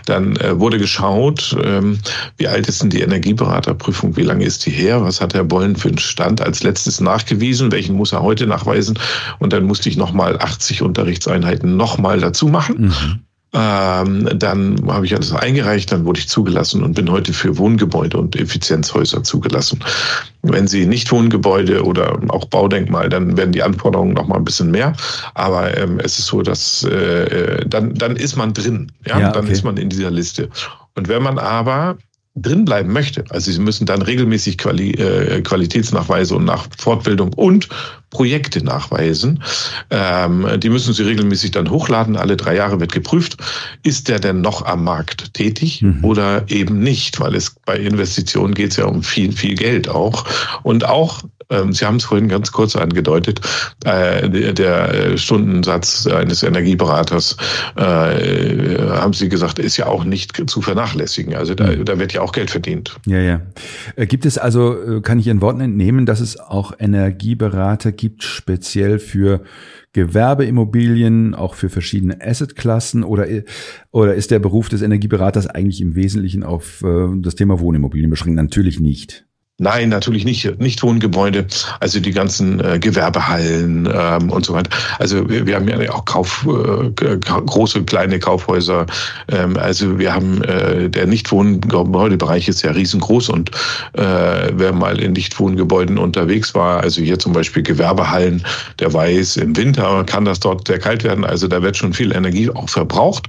[0.06, 2.00] Dann äh, wurde geschaut, ähm,
[2.38, 5.76] wie alt ist denn die Energieberaterprüfung, wie lange ist die her, was hat Herr Bollen
[5.76, 8.98] für einen Stand als letztes nachgewiesen, welchen muss er heute nachweisen.
[9.40, 12.88] Und dann musste ich nochmal 80 Unterrichtseinheiten nochmal dazu machen.
[12.88, 13.27] Mhm.
[13.54, 18.18] Ähm, dann habe ich alles eingereicht, dann wurde ich zugelassen und bin heute für Wohngebäude
[18.18, 19.80] und Effizienzhäuser zugelassen.
[20.42, 24.72] Wenn Sie nicht Wohngebäude oder auch Baudenkmal, dann werden die Anforderungen noch mal ein bisschen
[24.72, 24.94] mehr.
[25.34, 29.40] Aber ähm, es ist so, dass äh, dann dann ist man drin, ja, ja okay.
[29.40, 30.50] dann ist man in dieser Liste.
[30.96, 31.98] Und wenn man aber
[32.42, 37.68] drin bleiben möchte, also Sie müssen dann regelmäßig Quali äh, Qualitätsnachweise und nach Fortbildung und
[38.10, 39.44] Projekte nachweisen.
[39.90, 42.16] Ähm, die müssen Sie regelmäßig dann hochladen.
[42.16, 43.38] Alle drei Jahre wird geprüft,
[43.84, 46.04] ist der denn noch am Markt tätig mhm.
[46.04, 50.26] oder eben nicht, weil es bei Investitionen geht es ja um viel, viel Geld auch.
[50.64, 53.40] Und auch Sie haben es vorhin ganz kurz angedeutet,
[53.86, 57.38] äh, der äh, Stundensatz eines Energieberaters,
[57.78, 61.36] äh, haben Sie gesagt, ist ja auch nicht zu vernachlässigen.
[61.36, 61.86] Also da, mhm.
[61.86, 62.98] da wird ja auch Geld verdient.
[63.06, 63.42] Ja, ja.
[64.06, 69.42] Gibt es also, kann ich Ihren Worten entnehmen, dass es auch Energieberater gibt, speziell für
[69.94, 73.26] Gewerbeimmobilien, auch für verschiedene Assetklassen oder,
[73.92, 78.36] oder ist der Beruf des Energieberaters eigentlich im Wesentlichen auf das Thema Wohnimmobilien beschränkt?
[78.36, 79.27] Natürlich nicht.
[79.60, 81.48] Nein, natürlich nicht, nicht Wohngebäude,
[81.80, 84.70] also die ganzen äh, Gewerbehallen ähm, und so weiter.
[85.00, 88.86] Also wir, wir haben ja auch Kauf, äh, große, kleine Kaufhäuser.
[89.30, 93.50] Ähm, also wir haben, äh, der Nichtwohngebäudebereich ist ja riesengroß und
[93.94, 98.44] äh, wer mal in Nichtwohngebäuden unterwegs war, also hier zum Beispiel Gewerbehallen,
[98.80, 102.16] der weiß, im Winter kann das dort sehr kalt werden, also da wird schon viel
[102.16, 103.28] Energie auch verbraucht.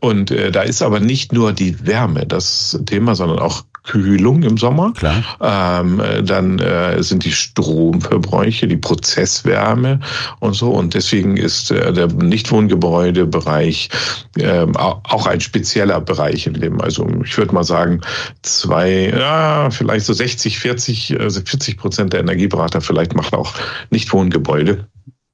[0.00, 4.56] Und äh, da ist aber nicht nur die Wärme das Thema, sondern auch Kühlung im
[4.58, 4.92] Sommer.
[4.92, 5.22] Klar.
[5.40, 10.00] Ähm, dann äh, sind die Stromverbräuche, die Prozesswärme
[10.40, 10.70] und so.
[10.70, 13.90] Und deswegen ist äh, der Nichtwohngebäudebereich
[14.38, 16.80] äh, auch ein spezieller Bereich in dem.
[16.80, 18.00] Also ich würde mal sagen,
[18.42, 23.52] zwei, ja, vielleicht so 60, 40, also 40 Prozent der Energieberater vielleicht macht auch
[23.90, 24.86] Nichtwohngebäude.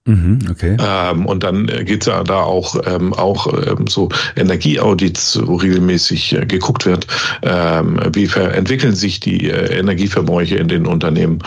[0.09, 0.75] Mhm, okay.
[0.81, 6.35] Ähm, und dann geht es ja da auch, ähm, auch ähm, so Energieaudits, wo regelmäßig
[6.35, 7.07] äh, geguckt wird,
[7.43, 11.41] ähm, wie entwickeln sich die äh, Energieverbräuche in den Unternehmen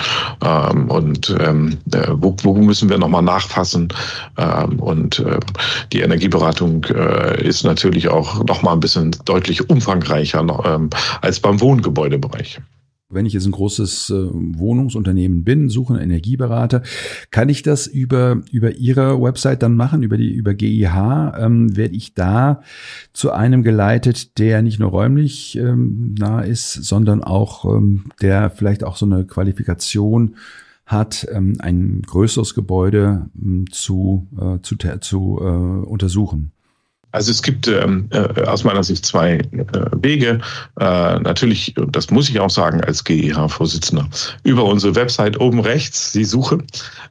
[0.45, 3.87] ähm, und ähm, äh, wo, wo müssen wir nochmal nachfassen.
[4.77, 5.39] Und äh,
[5.91, 10.45] die Energieberatung äh, ist natürlich auch nochmal ein bisschen deutlich umfangreicher
[11.21, 12.59] als beim Wohngebäudebereich.
[13.11, 16.81] Wenn ich jetzt ein großes äh, Wohnungsunternehmen bin, suche einen Energieberater,
[17.29, 21.95] kann ich das über, über Ihre Website dann machen, über die, über GIH, ähm, werde
[21.95, 22.61] ich da
[23.13, 28.83] zu einem geleitet, der nicht nur räumlich ähm, nah ist, sondern auch, ähm, der vielleicht
[28.83, 30.35] auch so eine Qualifikation
[30.85, 36.51] hat, ähm, ein größeres Gebäude ähm, zu, äh, zu, zu äh, untersuchen.
[37.11, 39.43] Also es gibt ähm, äh, aus meiner Sicht zwei äh,
[40.01, 40.39] Wege.
[40.79, 44.07] Äh, natürlich, das muss ich auch sagen als GEH-Vorsitzender,
[44.43, 46.59] über unsere Website oben rechts die Suche.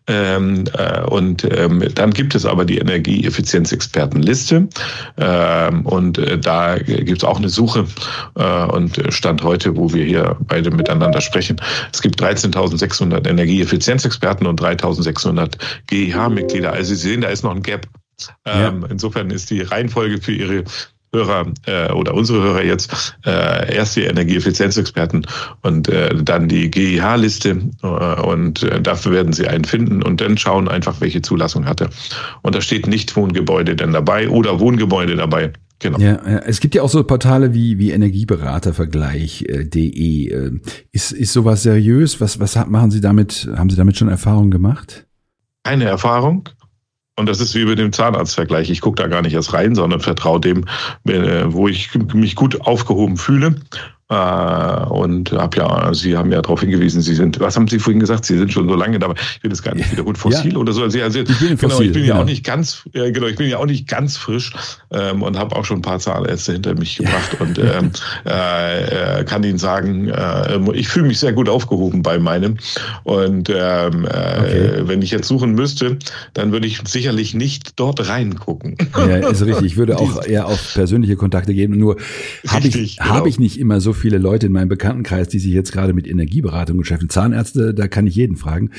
[0.07, 4.69] Ähm, äh, und ähm, dann gibt es aber die Energieeffizienzexpertenliste.
[5.19, 7.87] Ähm, und äh, da gibt es auch eine Suche.
[8.37, 11.61] Äh, und Stand heute, wo wir hier beide miteinander sprechen,
[11.93, 15.55] es gibt 13.600 Energieeffizienzexperten und 3.600
[15.87, 16.73] GEH-Mitglieder.
[16.73, 17.87] Also Sie sehen, da ist noch ein Gap.
[18.45, 20.65] Ähm, Insofern ist die Reihenfolge für Ihre
[21.13, 25.27] Hörer äh, oder unsere Hörer jetzt äh, erst die Energieeffizienzexperten
[25.63, 30.39] und äh, dann die GIH-Liste äh, und äh, dafür werden Sie einen finden und dann
[30.39, 31.91] schauen einfach, welche Zulassung hatte.
[32.43, 35.53] Und da steht nicht Wohngebäude denn dabei oder Wohngebäude dabei.
[35.81, 35.99] Genau.
[35.99, 40.29] Ja, es gibt ja auch so Portale wie, wie Energieberatervergleich.de.
[40.29, 40.51] Äh,
[40.93, 42.21] ist, ist sowas seriös?
[42.21, 43.49] Was, was machen Sie damit?
[43.57, 45.07] Haben Sie damit schon Erfahrungen gemacht?
[45.65, 46.51] Eine Erfahrung.
[47.21, 48.71] Und das ist wie mit dem Zahnarztvergleich.
[48.71, 50.65] Ich gucke da gar nicht erst rein, sondern vertraue dem,
[51.07, 53.57] äh, wo ich mich gut aufgehoben fühle.
[54.11, 58.01] Äh, und hab ja, Sie haben ja darauf hingewiesen, Sie sind, was haben Sie vorhin
[58.01, 58.25] gesagt?
[58.25, 59.15] Sie sind schon so lange dabei.
[59.37, 60.59] Ich will das gar nicht wieder gut fossil ja.
[60.59, 60.89] oder so.
[60.89, 62.23] Sie, also, ich bin genau, fossil, ich bin ja genau.
[62.23, 64.53] auch nicht ganz, ja, genau, ich bin ja auch nicht ganz frisch
[64.91, 67.93] ähm, und habe auch schon ein paar Zahnärzte hinter mich gebracht und ähm,
[68.27, 72.57] äh, äh, kann Ihnen sagen, äh, ich fühle mich sehr gut aufgehoben bei meinem.
[73.05, 74.83] Und ähm, äh, okay.
[74.87, 75.99] wenn ich jetzt suchen müsste,
[76.35, 78.77] dann würde ich sicherlich nicht dort reingucken.
[78.97, 79.67] Ja, ist richtig.
[79.67, 81.79] Ich würde auch eher auf persönliche Kontakte gehen.
[81.79, 81.97] Nur
[82.49, 83.11] habe ich, genau.
[83.11, 86.09] hab ich nicht immer so viele Leute in meinem Bekanntenkreis, die sich jetzt gerade mit
[86.09, 87.11] Energieberatung beschäftigen.
[87.11, 88.71] Zahnärzte, da kann ich jeden fragen.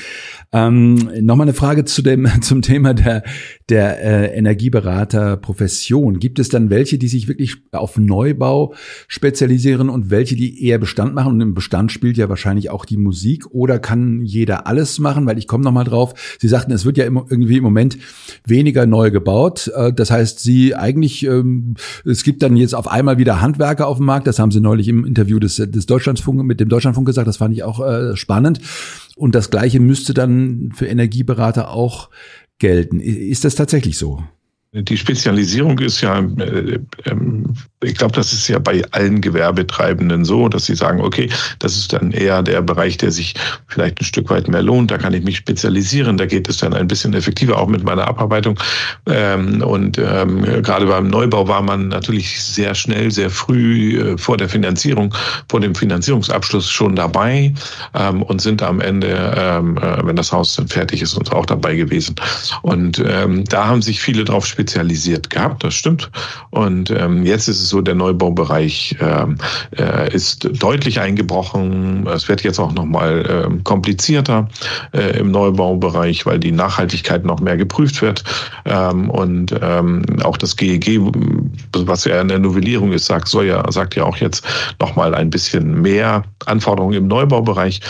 [0.52, 3.22] Ähm, Nochmal eine Frage zu dem, zum Thema der,
[3.68, 6.18] der äh, Energieberaterprofession.
[6.18, 8.74] Gibt es dann welche, die sich wirklich auf Neubau
[9.08, 11.34] spezialisieren und welche, die eher Bestand machen?
[11.34, 13.46] Und im Bestand spielt ja wahrscheinlich auch die Musik.
[13.50, 15.26] Oder kann jeder alles machen?
[15.26, 16.14] Weil ich komme nochmal drauf.
[16.40, 17.98] Sie sagten, es wird ja irgendwie im Moment
[18.46, 19.70] weniger neu gebaut.
[19.74, 23.98] Äh, das heißt, Sie eigentlich, ähm, es gibt dann jetzt auf einmal wieder Handwerker auf
[23.98, 24.26] dem Markt.
[24.26, 27.28] Das haben Sie neulich im Interview des, des Deutschlandfunk mit dem Deutschlandfunk gesagt.
[27.28, 28.60] Das fand ich auch äh, spannend.
[29.14, 32.08] Und das Gleiche müsste dann für Energieberater auch
[32.58, 32.98] gelten.
[32.98, 34.22] Ist das tatsächlich so?
[34.74, 37.44] Die Spezialisierung ist ja, äh, ähm,
[37.84, 41.92] ich glaube, das ist ja bei allen Gewerbetreibenden so, dass sie sagen, okay, das ist
[41.92, 43.34] dann eher der Bereich, der sich
[43.66, 44.90] vielleicht ein Stück weit mehr lohnt.
[44.90, 46.16] Da kann ich mich spezialisieren.
[46.16, 48.58] Da geht es dann ein bisschen effektiver auch mit meiner Abarbeitung.
[49.04, 54.38] Ähm, und ähm, gerade beim Neubau war man natürlich sehr schnell, sehr früh äh, vor
[54.38, 55.14] der Finanzierung,
[55.50, 57.52] vor dem Finanzierungsabschluss schon dabei
[57.92, 62.14] und sind am Ende, äh, wenn das Haus dann fertig ist, uns auch dabei gewesen.
[62.62, 66.08] Und da haben sich viele drauf spezialisiert spezialisiert gehabt, das stimmt.
[66.50, 69.36] Und ähm, jetzt ist es so, der Neubaubereich ähm,
[69.76, 72.06] äh, ist deutlich eingebrochen.
[72.06, 74.48] Es wird jetzt auch nochmal äh, komplizierter
[74.92, 78.22] äh, im Neubaubereich, weil die Nachhaltigkeit noch mehr geprüft wird.
[78.64, 81.00] Ähm, und ähm, auch das GEG,
[81.76, 84.46] was ja in der Novellierung ist, sagt, soll ja, sagt ja auch jetzt
[84.78, 87.80] nochmal ein bisschen mehr Anforderungen im Neubaubereich.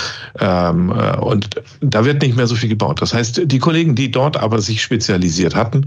[0.41, 1.51] Ähm, äh, und
[1.83, 3.03] da wird nicht mehr so viel gebaut.
[3.03, 5.85] Das heißt, die Kollegen, die dort aber sich spezialisiert hatten,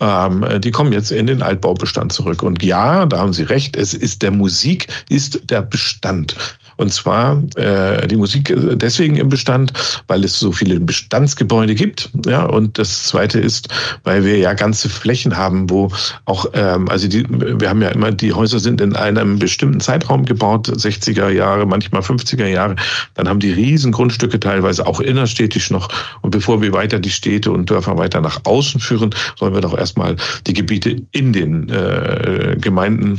[0.00, 2.42] ähm, haben, äh, die kommen jetzt in den Altbaubestand zurück.
[2.42, 6.36] Und ja, da haben Sie recht, es ist der Musik, ist der Bestand.
[6.78, 9.72] Und zwar äh, die Musik deswegen im Bestand,
[10.06, 12.08] weil es so viele Bestandsgebäude gibt.
[12.24, 13.68] Ja, und das Zweite ist,
[14.04, 15.90] weil wir ja ganze Flächen haben, wo
[16.24, 20.24] auch, ähm, also die, wir haben ja immer, die Häuser sind in einem bestimmten Zeitraum
[20.24, 22.76] gebaut, 60er Jahre, manchmal 50er Jahre.
[23.14, 25.88] Dann haben die riesen Grundstücke teilweise auch innerstädtisch noch.
[26.22, 29.76] Und bevor wir weiter die Städte und Dörfer weiter nach außen führen, sollen wir doch
[29.76, 30.14] erstmal
[30.46, 33.18] die Gebiete in den äh, Gemeinden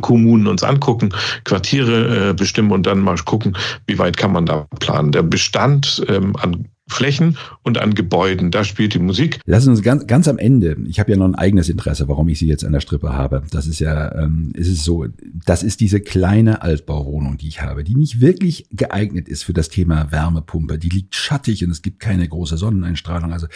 [0.00, 1.10] Kommunen uns angucken,
[1.44, 3.56] Quartiere äh, bestimmen und dann mal gucken,
[3.86, 5.12] wie weit kann man da planen.
[5.12, 8.50] Der Bestand ähm, an Flächen und an Gebäuden.
[8.50, 9.40] Da spielt die Musik.
[9.44, 10.76] Lass uns ganz, ganz am Ende.
[10.86, 13.42] Ich habe ja noch ein eigenes Interesse, warum ich sie jetzt an der Strippe habe.
[13.50, 15.06] Das ist ja, ähm, ist es so,
[15.46, 19.68] das ist diese kleine Altbauwohnung, die ich habe, die nicht wirklich geeignet ist für das
[19.68, 20.78] Thema Wärmepumpe.
[20.78, 23.32] Die liegt schattig und es gibt keine große Sonneneinstrahlung.
[23.32, 23.46] Also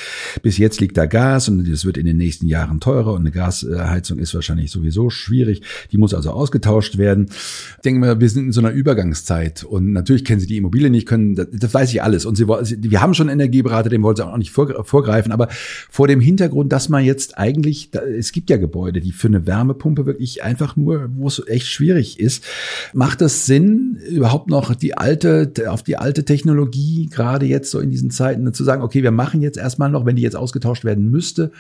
[0.43, 3.31] bis jetzt liegt da Gas und es wird in den nächsten Jahren teurer und eine
[3.31, 5.63] Gasheizung ist wahrscheinlich sowieso schwierig.
[5.91, 7.27] Die muss also ausgetauscht werden.
[7.31, 10.91] Ich denke mal, wir sind in so einer Übergangszeit und natürlich kennen Sie die Immobilie
[10.91, 12.27] nicht, können, das, das weiß ich alles.
[12.27, 15.49] Und Sie, wir haben schon schon Energieberater, dem wollte ich auch nicht vorgreifen, aber
[15.91, 20.07] vor dem Hintergrund, dass man jetzt eigentlich, es gibt ja Gebäude, die für eine Wärmepumpe
[20.07, 22.45] wirklich einfach nur, wo es echt schwierig ist,
[22.93, 27.91] macht es Sinn, überhaupt noch die alte, auf die alte Technologie, gerade jetzt so in
[27.91, 31.11] diesen Zeiten, zu sagen, okay, wir machen jetzt erstmal noch, wenn die jetzt ausgetauscht werden
[31.11, 31.53] müsste,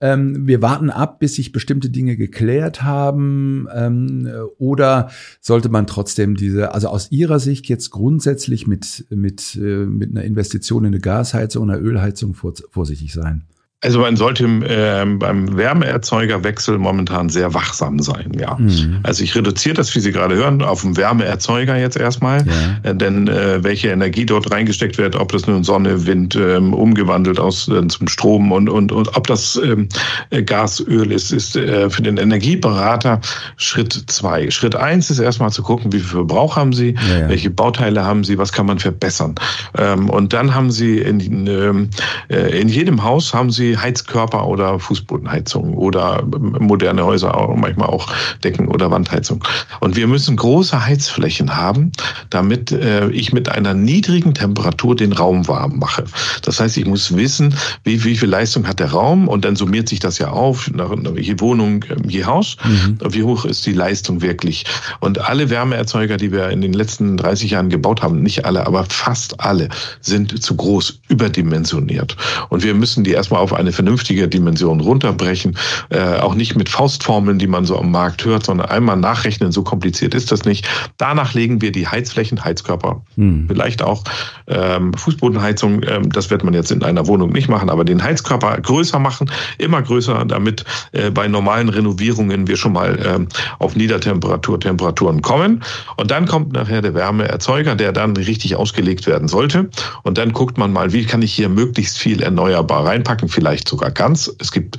[0.00, 3.66] ähm, wir warten ab, bis sich bestimmte Dinge geklärt haben?
[3.74, 9.86] Ähm, oder sollte man trotzdem diese, also aus Ihrer Sicht jetzt grundsätzlich mit, mit, äh,
[9.86, 13.44] mit einer Investition in eine Gasheizung, einer Ölheizung vorsichtig sein?
[13.80, 18.56] Also man sollte äh, beim Wärmeerzeugerwechsel momentan sehr wachsam sein, ja.
[18.58, 18.98] Mhm.
[19.04, 22.90] Also ich reduziere das, wie Sie gerade hören, auf den Wärmeerzeuger jetzt erstmal, ja.
[22.90, 27.38] äh, denn äh, welche Energie dort reingesteckt wird, ob das nun Sonne, Wind ähm, umgewandelt
[27.38, 29.88] aus äh, zum Strom und und und ob das ähm,
[30.30, 33.20] äh, Gas, Öl ist, ist äh, für den Energieberater
[33.58, 34.50] Schritt zwei.
[34.50, 37.28] Schritt eins ist erstmal zu gucken, wie viel Verbrauch haben Sie, ja, ja.
[37.28, 39.36] welche Bauteile haben Sie, was kann man verbessern,
[39.76, 41.90] ähm, und dann haben Sie in, ähm,
[42.28, 48.08] äh, in jedem Haus haben Sie Heizkörper oder Fußbodenheizung oder moderne Häuser, auch manchmal auch
[48.42, 49.44] Decken- oder Wandheizung.
[49.80, 51.92] Und wir müssen große Heizflächen haben,
[52.30, 56.04] damit äh, ich mit einer niedrigen Temperatur den Raum warm mache.
[56.42, 57.54] Das heißt, ich muss wissen,
[57.84, 60.90] wie, wie viel Leistung hat der Raum und dann summiert sich das ja auf, nach,
[61.16, 62.98] je Wohnung, ähm, je Haus, mhm.
[63.10, 64.64] wie hoch ist die Leistung wirklich.
[65.00, 68.84] Und alle Wärmeerzeuger, die wir in den letzten 30 Jahren gebaut haben, nicht alle, aber
[68.84, 69.68] fast alle,
[70.00, 72.16] sind zu groß, überdimensioniert.
[72.48, 75.56] Und wir müssen die erstmal auf eine vernünftige Dimension runterbrechen.
[75.90, 79.62] Äh, auch nicht mit Faustformeln, die man so am Markt hört, sondern einmal nachrechnen, so
[79.62, 80.66] kompliziert ist das nicht.
[80.96, 83.46] Danach legen wir die Heizflächen, Heizkörper, hm.
[83.48, 84.04] vielleicht auch
[84.46, 88.60] ähm, Fußbodenheizung, ähm, das wird man jetzt in einer Wohnung nicht machen, aber den Heizkörper
[88.60, 95.22] größer machen, immer größer, damit äh, bei normalen Renovierungen wir schon mal ähm, auf Niedertemperaturtemperaturen
[95.22, 95.62] kommen.
[95.96, 99.68] Und dann kommt nachher der Wärmeerzeuger, der dann richtig ausgelegt werden sollte.
[100.02, 103.28] Und dann guckt man mal, wie kann ich hier möglichst viel erneuerbar reinpacken.
[103.28, 104.30] Vielleicht vielleicht sogar ganz.
[104.38, 104.76] Es gibt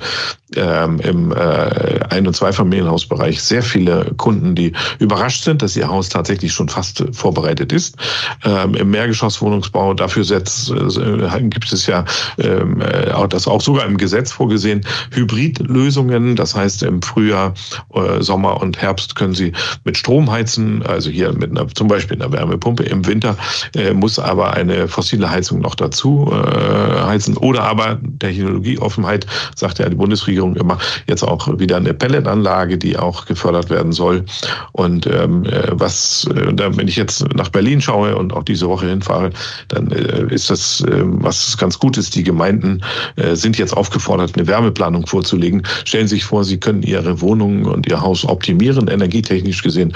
[0.56, 6.08] ähm, im äh, Ein- und Zweifamilienhausbereich sehr viele Kunden, die überrascht sind, dass ihr Haus
[6.08, 7.96] tatsächlich schon fast vorbereitet ist.
[8.44, 12.04] Ähm, Im Mehrgeschosswohnungsbau dafür setzt, äh, gibt es ja
[12.38, 16.36] ähm, äh, auch das auch sogar im Gesetz vorgesehen Hybridlösungen.
[16.36, 17.54] Das heißt im Frühjahr,
[17.94, 19.52] äh, Sommer und Herbst können Sie
[19.84, 22.84] mit Strom heizen, also hier mit einer zum Beispiel einer Wärmepumpe.
[22.84, 23.36] Im Winter
[23.74, 27.98] äh, muss aber eine fossile Heizung noch dazu äh, heizen oder aber
[28.60, 33.92] Technologieoffenheit sagt ja die Bundesregierung immer jetzt auch wieder eine Pelletanlage, die auch gefördert werden
[33.92, 34.24] soll.
[34.72, 38.86] Und ähm, äh, was, äh, wenn ich jetzt nach Berlin schaue und auch diese Woche
[38.86, 39.30] hinfahre,
[39.68, 42.82] dann äh, ist das, äh, was ganz gut ist, die Gemeinden
[43.16, 45.62] äh, sind jetzt aufgefordert, eine Wärmeplanung vorzulegen.
[45.84, 49.94] Stellen Sie sich vor, Sie können Ihre Wohnungen und Ihr Haus optimieren, energietechnisch gesehen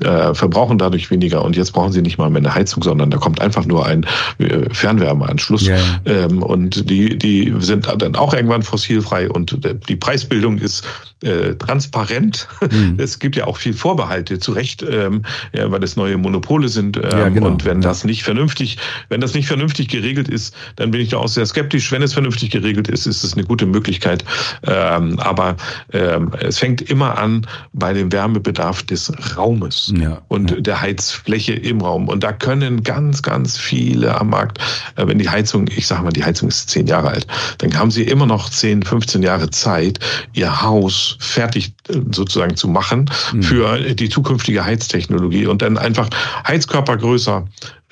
[0.00, 3.18] äh, verbrauchen dadurch weniger und jetzt brauchen sie nicht mal mehr eine Heizung, sondern da
[3.18, 4.06] kommt einfach nur ein
[4.38, 5.76] äh, Fernwärmeanschluss ja.
[6.04, 10.84] Ähm, und die die sind dann auch irgendwann fossilfrei und die Preisbildung ist
[11.22, 12.48] äh, transparent.
[12.70, 12.96] Mhm.
[12.98, 15.22] Es gibt ja auch viel Vorbehalte, zu Recht, ähm,
[15.52, 16.96] ja, weil es neue Monopole sind.
[16.96, 17.46] Ähm, ja, genau.
[17.46, 21.18] Und wenn das nicht vernünftig, wenn das nicht vernünftig geregelt ist, dann bin ich da
[21.18, 21.92] auch sehr skeptisch.
[21.92, 24.24] Wenn es vernünftig geregelt ist, ist es eine gute Möglichkeit.
[24.66, 25.56] Ähm, aber
[25.92, 30.60] ähm, es fängt immer an bei dem Wärmebedarf des Raumes ja, und ja.
[30.60, 32.08] der Heizfläche im Raum.
[32.08, 34.58] Und da können ganz, ganz viele am Markt,
[34.96, 37.26] äh, wenn die Heizung, ich sage mal, die Heizung ist zehn Jahre alt,
[37.58, 39.98] dann haben sie immer noch 10, 15 Jahre Zeit,
[40.32, 43.42] ihr Haus fertig äh, sozusagen zu machen mhm.
[43.42, 46.08] für die zukünftige Heiztechnologie und dann einfach
[46.46, 47.46] Heizkörper größer,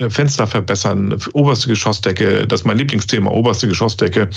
[0.08, 4.28] Fenster verbessern, oberste Geschossdecke, das ist mein Lieblingsthema, oberste Geschossdecke.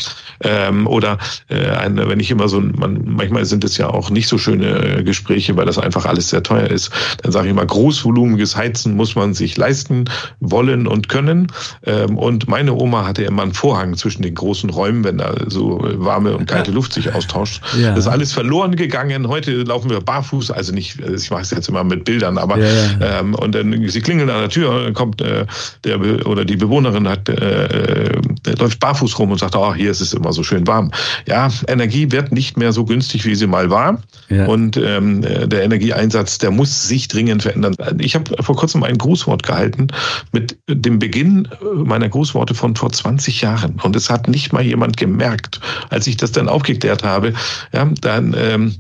[0.42, 1.18] Ähm, oder
[1.50, 5.04] äh, eine, wenn ich immer so, man, manchmal sind es ja auch nicht so schöne
[5.04, 6.92] Gespräche, weil das einfach alles sehr teuer ist.
[7.24, 10.06] Dann sage ich mal, großvolumiges Heizen muss man sich leisten,
[10.40, 11.48] wollen und können.
[11.86, 15.80] Ähm, und meine Oma hatte immer einen Vorhang zwischen den großen Räumen, wenn da so
[15.82, 17.62] warme und kalte Luft sich austauscht.
[17.80, 17.92] Ja.
[17.92, 19.28] Das ist alles verloren gegangen.
[19.28, 22.66] Heute laufen wir barfuß, also nicht, ich mache es jetzt immer mit Bildern, aber ja,
[22.66, 23.20] ja.
[23.20, 25.46] Ähm, und dann sie klingeln an der Tür, dann kommt äh,
[25.84, 28.10] der oder die Bewohnerin hat, äh,
[28.46, 30.92] der läuft barfuß rum und sagt, oh, hier ist es immer so schön warm.
[31.28, 34.02] Ja, Energie wird nicht mehr so günstig, wie sie mal war.
[34.30, 34.46] Ja.
[34.46, 37.76] Und ähm, der Energieeinsatz, der muss sich dringend verändern.
[38.00, 39.88] Ich habe vor kurzem ein Grußwort gehalten
[40.32, 43.80] mit dem Beginn meiner Grußworte von vor 20 Jahren.
[43.84, 47.34] Und es hat nicht mal jemand gemerkt, als ich das dann aufgeklärt habe.
[47.74, 48.76] Ja, dann ähm,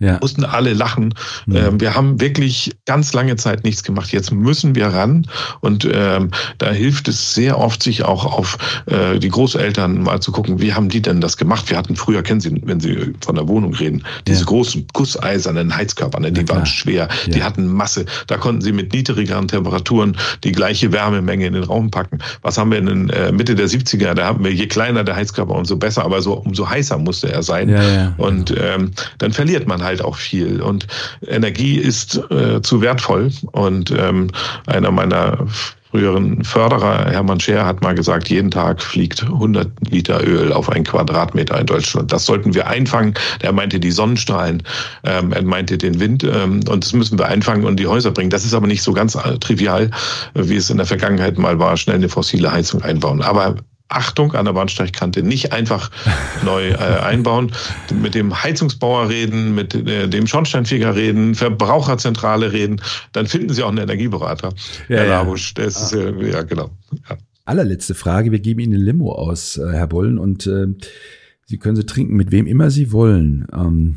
[0.00, 0.18] ja.
[0.20, 1.14] Mussten alle lachen.
[1.46, 1.56] Mhm.
[1.56, 4.10] Ähm, wir haben wirklich ganz lange Zeit nichts gemacht.
[4.12, 5.26] Jetzt müssen wir ran.
[5.60, 10.32] Und ähm, da hilft es sehr oft, sich auch auf äh, die Großeltern mal zu
[10.32, 11.68] gucken, wie haben die denn das gemacht?
[11.68, 14.46] Wir hatten früher, kennen Sie, wenn Sie von der Wohnung reden, diese ja.
[14.46, 16.32] großen gusseisernen Heizkörper, ne?
[16.32, 18.06] die ja, waren schwer, die hatten Masse.
[18.26, 22.18] Da konnten Sie mit niedrigeren Temperaturen die gleiche Wärmemenge in den Raum packen.
[22.40, 24.14] Was haben wir in den, äh, Mitte der 70er?
[24.14, 27.42] Da haben wir, je kleiner der Heizkörper, umso besser, aber so umso heißer musste er
[27.42, 27.68] sein.
[28.16, 30.62] Und ähm, dann verliert man halt halt auch viel.
[30.62, 30.86] Und
[31.26, 33.30] Energie ist äh, zu wertvoll.
[33.52, 34.28] Und ähm,
[34.66, 35.46] einer meiner
[35.90, 40.84] früheren Förderer, Hermann Scher, hat mal gesagt, jeden Tag fliegt 100 Liter Öl auf einen
[40.84, 42.12] Quadratmeter in Deutschland.
[42.12, 43.14] Das sollten wir einfangen.
[43.40, 44.62] Er meinte die Sonnenstrahlen,
[45.02, 48.30] ähm, er meinte den Wind ähm, und das müssen wir einfangen und die Häuser bringen.
[48.30, 49.90] Das ist aber nicht so ganz äh, trivial,
[50.34, 53.20] wie es in der Vergangenheit mal war, schnell eine fossile Heizung einbauen.
[53.20, 53.56] Aber
[53.90, 55.90] Achtung an der Bahnsteigkante nicht einfach
[56.44, 57.52] neu äh, einbauen.
[58.00, 62.80] Mit dem Heizungsbauer reden, mit äh, dem Schornsteinfeger reden, Verbraucherzentrale reden,
[63.12, 64.54] dann finden Sie auch einen Energieberater.
[64.88, 65.84] Ja, Herr Labusch, das ah.
[65.84, 66.70] ist äh, ja genau.
[67.08, 67.16] Ja.
[67.44, 70.66] Allerletzte Frage, wir geben Ihnen eine Limo aus, äh, Herr Bollen, und äh,
[71.46, 73.44] Sie können sie trinken, mit wem immer Sie wollen.
[73.52, 73.96] Ähm,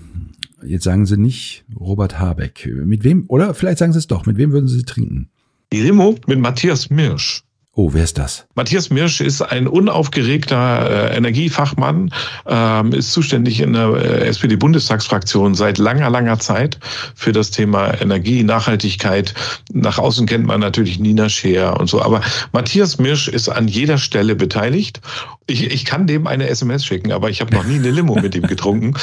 [0.66, 2.68] jetzt sagen Sie nicht Robert Habeck.
[2.84, 5.30] Mit wem, oder vielleicht sagen Sie es doch, mit wem würden Sie sie trinken?
[5.72, 7.43] Die Limo mit Matthias Mirsch.
[7.76, 8.46] Oh, wer ist das?
[8.54, 12.14] Matthias Mirsch ist ein unaufgeregter äh, Energiefachmann,
[12.46, 16.78] ähm, ist zuständig in der äh, SPD-Bundestagsfraktion seit langer, langer Zeit
[17.16, 19.34] für das Thema Energie, Nachhaltigkeit.
[19.72, 22.00] Nach außen kennt man natürlich Nina Scheer und so.
[22.04, 25.02] Aber Matthias Mirsch ist an jeder Stelle beteiligt.
[25.46, 28.34] Ich, ich kann dem eine SMS schicken, aber ich habe noch nie eine Limo mit
[28.34, 28.94] ihm getrunken.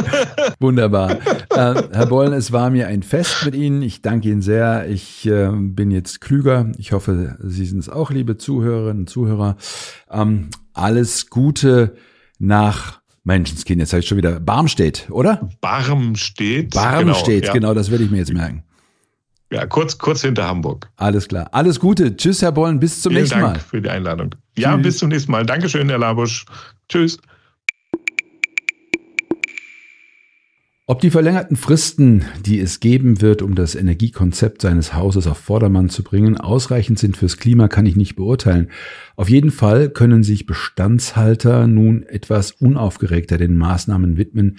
[0.60, 1.12] Wunderbar.
[1.50, 3.80] Äh, Herr Bollen, es war mir ein Fest mit Ihnen.
[3.82, 4.88] Ich danke Ihnen sehr.
[4.88, 6.72] Ich äh, bin jetzt klüger.
[6.78, 9.56] Ich hoffe, Sie sind es auch liebe Zuhörerinnen und Zuhörer.
[10.10, 11.96] Ähm, alles Gute
[12.40, 13.80] nach Menschenskind.
[13.80, 15.48] Jetzt sage ich schon wieder Barmstedt, oder?
[15.60, 16.74] Barmstedt.
[16.74, 17.52] Barmstedt, genau, ja.
[17.52, 18.64] genau das werde ich mir jetzt merken.
[19.54, 20.90] Ja, kurz, kurz hinter Hamburg.
[20.96, 21.48] Alles klar.
[21.52, 22.16] Alles Gute.
[22.16, 22.80] Tschüss, Herr Bollen.
[22.80, 23.60] Bis zum Vielen nächsten Dank Mal.
[23.60, 24.34] für die Einladung.
[24.58, 25.46] Ja, bis zum nächsten Mal.
[25.46, 26.44] Dankeschön, Herr Labusch.
[26.88, 27.20] Tschüss.
[30.86, 35.88] Ob die verlängerten Fristen, die es geben wird, um das Energiekonzept seines Hauses auf Vordermann
[35.88, 38.70] zu bringen, ausreichend sind fürs Klima, kann ich nicht beurteilen.
[39.14, 44.58] Auf jeden Fall können sich Bestandshalter nun etwas unaufgeregter den Maßnahmen widmen,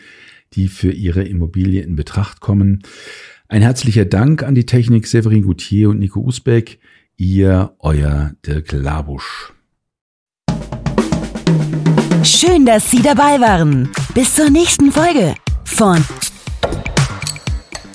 [0.54, 2.82] die für ihre Immobilie in Betracht kommen.
[3.48, 6.80] Ein herzlicher Dank an die Technik Severin Goutier und Nico Usbeck.
[7.16, 9.54] Ihr, euer Dirk Labusch.
[12.24, 13.89] Schön, dass Sie dabei waren.
[14.16, 16.04] Bis zur nächsten Folge von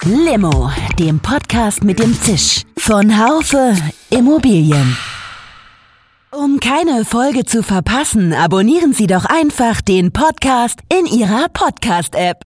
[0.04, 3.74] Limo, dem Podcast mit dem Zisch von Haufe
[4.10, 4.96] Immobilien.
[6.30, 12.44] Um keine Folge zu verpassen, abonnieren Sie doch einfach den Podcast in Ihrer Podcast-App.